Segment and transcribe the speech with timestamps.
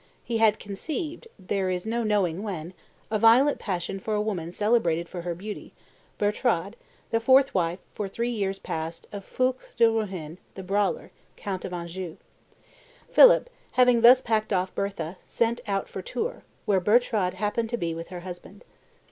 [0.23, 2.73] He had conceived, there is no knowing when,
[3.11, 5.73] a violent passion for a woman celebrated for her beauty,
[6.17, 6.75] Bertrade,
[7.11, 11.71] the fourth wife, for three years past, of Foulques le Roehin (the brawler), count of
[11.71, 12.17] Anjou.
[13.11, 17.93] Philip, having thus packed off Bertha, set out for Tours, where Bertrade happened to be
[17.93, 18.65] with her husband.